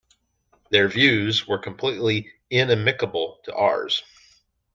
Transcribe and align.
Their 0.71 0.87
views 0.87 1.45
were 1.47 1.59
completely 1.59 2.31
inimicable 2.49 3.39
to 3.43 3.53
ours. 3.53 4.01